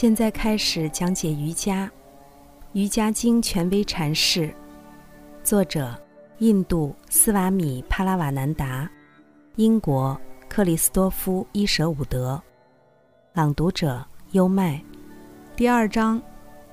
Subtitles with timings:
[0.00, 1.86] 现在开始讲解瑜伽，
[2.72, 4.54] 《瑜伽经》权威阐释，
[5.42, 5.92] 作者
[6.38, 8.88] 印度斯瓦米帕拉瓦南达，
[9.56, 10.16] 英国
[10.48, 12.40] 克里斯多夫伊舍伍德，
[13.32, 14.80] 朗读者优麦。
[15.56, 16.22] 第二章，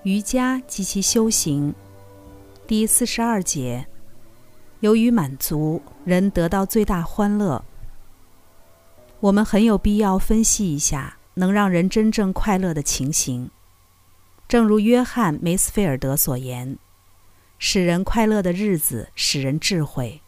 [0.03, 1.73] 瑜伽及其修行，
[2.67, 3.87] 第四十二节，
[4.81, 7.65] 由于满足，人得到最大欢乐。
[9.19, 11.17] 我们很有必要分析一下。
[11.35, 13.49] 能让人真正快乐的情形，
[14.47, 16.77] 正如约翰·梅斯菲尔德所言
[17.59, 20.21] ：“使人快乐的日子，使人智慧。”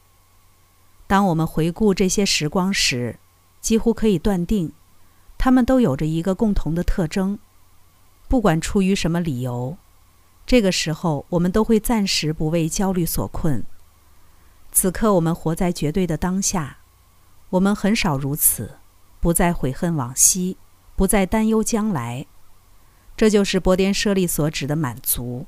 [1.07, 3.17] 当我们回顾这些时光时，
[3.61, 4.73] 几乎可以断定，
[5.37, 7.39] 他们都有着一个共同的特征。
[8.27, 9.77] 不管出于什么理由，
[10.45, 13.63] 这个时候我们都会暂时不为焦虑所困。
[14.73, 16.79] 此刻我们活在绝对的当下，
[17.51, 18.79] 我们很少如此，
[19.21, 20.57] 不再悔恨往昔。
[20.97, 22.25] 不再担忧将来，
[23.15, 25.45] 这就是波颠舍利所指的满足。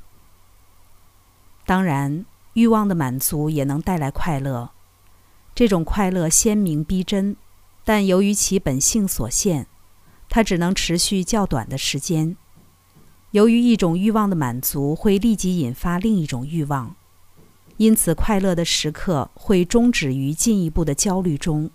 [1.65, 4.69] 当然，欲望的满足也能带来快乐，
[5.55, 7.35] 这种快乐鲜明逼真，
[7.83, 9.65] 但由于其本性所限，
[10.29, 12.37] 它只能持续较短的时间。
[13.31, 16.95] 由于一种欲望的满足会立即引发另一种欲望，
[17.77, 21.71] 因此快乐的时刻会终止于进一步的焦虑中。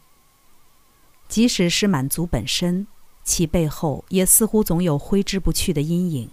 [1.26, 2.86] 即使是满足本身。
[3.24, 6.30] 其背后也似乎总有挥之不去的阴影。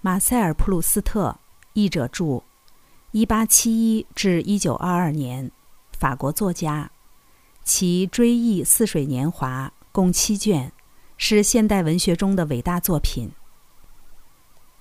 [0.00, 1.38] 马塞尔·普鲁斯特，
[1.74, 2.42] 译者注
[3.12, 5.50] ，1871至1922年，
[5.92, 6.90] 法国作家，
[7.64, 10.72] 其《追忆似水年华》共七卷，
[11.16, 13.30] 是现代文学中的伟大作品。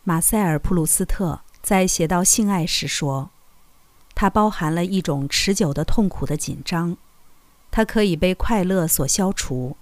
[0.03, 3.31] 马塞尔·普鲁斯特在写到性爱时说
[4.13, 6.95] ：“它包含了一种持久的痛苦的紧张。”
[7.75, 9.75] 它可以被快乐所消除，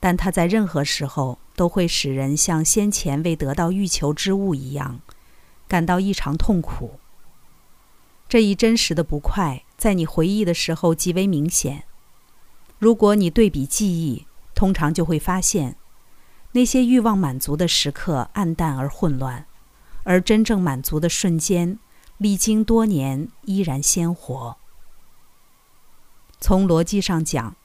[0.00, 4.98] 但它在任何时候都会使人像先前未得到欲求之物一样，
[5.68, 6.98] 感到异常痛苦。
[8.28, 11.84] 这一真实的不快在你回忆的时候极为明显。
[12.80, 15.76] 如果你对比记忆，通常就会发现，
[16.50, 19.46] 那些欲望满足的时刻暗淡而混乱，
[20.02, 21.78] 而真正满足的瞬间，
[22.16, 24.56] 历经多年依然鲜活。
[26.40, 27.56] 从逻辑上讲，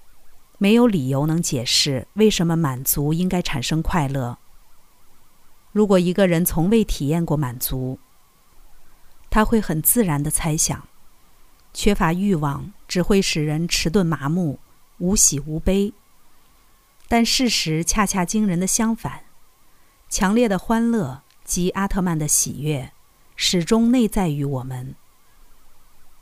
[0.58, 4.40] 没有理由能解释为什么满足应该产生快乐。
[5.72, 8.00] 如果一个人从未体验过满足，
[9.30, 10.88] 他会很自然地猜想，
[11.72, 14.60] 缺乏欲望只会使人迟钝麻木、
[14.98, 15.94] 无喜无悲。
[17.08, 19.26] 但事实恰恰惊人的相反，
[20.10, 22.92] 强烈的欢乐及阿特曼的喜悦
[23.36, 24.96] 始终内在于我们。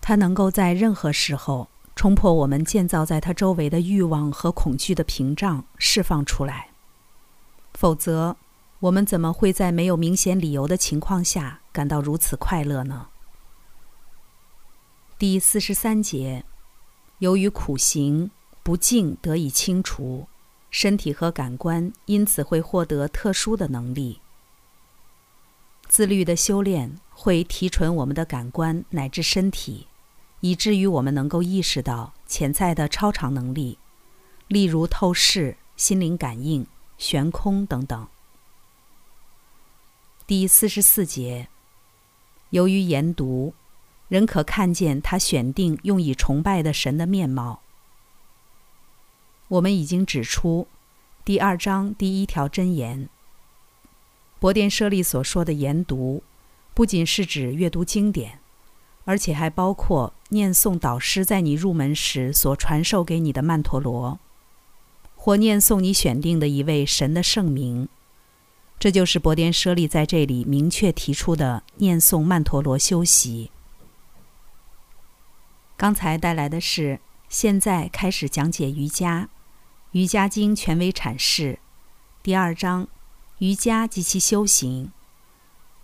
[0.01, 1.69] 他能够在任何时候。
[1.95, 6.69] 冲破我们建造在他周围的欲望和恐惧的屏障，释放出来。
[7.73, 8.37] 否则，
[8.79, 13.07] 我们怎么会在没有明显理由的情况下感到如此快乐呢？
[15.19, 16.43] 第四十三节，
[17.19, 18.31] 由于苦行
[18.63, 20.27] 不净得以清除，
[20.71, 24.19] 身体和感官因此会获得特殊的能力。
[25.87, 29.87] 自律的修炼会提纯我们的感官乃至身体。
[30.41, 33.77] 以至于我们能够意识到潜在的超常能力，
[34.47, 38.07] 例如透视、心灵感应、悬空等等。
[40.27, 41.47] 第四十四节，
[42.49, 43.53] 由于研读，
[44.07, 47.61] 人可看见他选定用以崇拜的神的面貌。
[49.47, 50.67] 我们已经指出，
[51.23, 53.09] 第二章第一条箴言，
[54.39, 56.23] 博颠舍利所说的研读，
[56.73, 58.39] 不仅是指阅读经典。
[59.03, 64.17] 而且还包括念诵导师在你入门时所传授给你的曼陀罗，
[65.15, 67.89] 或念诵你选定的一位神的圣名。
[68.79, 73.51] 这就是博颠舍利在这里明确提出的念诵曼陀罗修习。
[75.75, 79.23] 刚才带来的是，现在开始讲解瑜伽，
[79.91, 81.59] 《瑜伽经》权威阐释，
[82.23, 82.87] 第二章，
[83.39, 84.93] 瑜伽及其修行，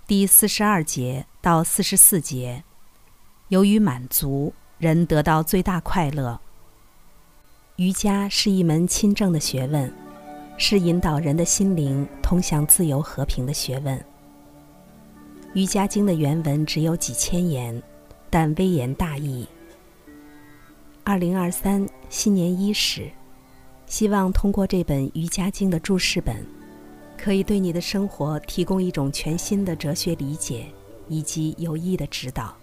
[0.08, 2.64] 第四十二节到四十四节。
[3.50, 6.38] 由于满足，人得到最大快乐。
[7.78, 9.90] 瑜伽是一门亲政的学问，
[10.58, 13.98] 是引导人的心灵通向自由和平的学问。
[15.54, 17.82] 《瑜伽经》的原文只有几千言，
[18.30, 19.48] 但微言大义。
[21.06, 23.10] 二零二三新年伊始，
[23.86, 26.46] 希望通过这本《瑜伽经》的注释本，
[27.18, 30.66] 可以对你的生活提供一种全新的哲学理解
[31.08, 32.54] 以及有益的指导。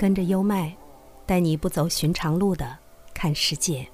[0.00, 0.74] 跟着优麦，
[1.26, 2.78] 带你不走寻常路的
[3.12, 3.86] 看世界。